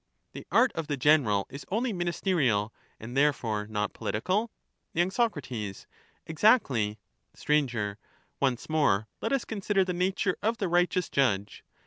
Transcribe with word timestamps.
The 0.31 0.47
art 0.51 0.71
of 0.73 0.87
the 0.87 0.97
general 0.97 1.45
is 1.51 1.63
only 1.69 1.93
ministerial, 1.93 2.73
and 2.99 3.15
there 3.15 3.31
fore 3.31 3.67
not 3.67 3.93
political? 3.93 4.49
y. 4.95 5.07
Sac. 5.09 5.33
Exactly. 6.25 6.97
Sir. 7.35 7.97
Once 8.39 8.67
more 8.67 9.07
let 9.21 9.31
us 9.31 9.45
consider 9.45 9.85
the 9.85 9.93
nature 9.93 10.37
of 10.41 10.57
the 10.57 10.67
righteous 10.67 11.07
judge. 11.07 11.63